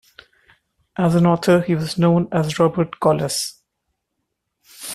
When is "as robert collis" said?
2.31-3.61